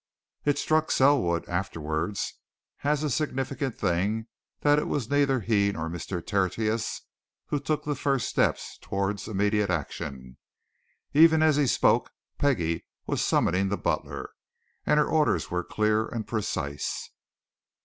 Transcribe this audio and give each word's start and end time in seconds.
It 0.45 0.57
struck 0.57 0.89
Selwood, 0.89 1.47
afterwards, 1.47 2.33
as 2.83 3.03
a 3.03 3.09
significant 3.11 3.77
thing 3.77 4.25
that 4.61 4.79
it 4.79 4.87
was 4.87 5.11
neither 5.11 5.41
he 5.41 5.71
nor 5.71 5.91
Mr. 5.91 6.25
Tertius 6.25 7.03
who 7.49 7.59
took 7.59 7.83
the 7.83 7.93
first 7.93 8.27
steps 8.27 8.79
towards 8.81 9.27
immediate 9.27 9.69
action. 9.69 10.37
Even 11.13 11.43
as 11.43 11.55
he 11.57 11.67
spoke, 11.67 12.09
Peggie 12.39 12.87
was 13.05 13.23
summoning 13.23 13.69
the 13.69 13.77
butler, 13.77 14.31
and 14.87 14.97
her 14.99 15.05
orders 15.07 15.51
were 15.51 15.63
clear 15.63 16.07
and 16.07 16.25
precise. 16.27 17.11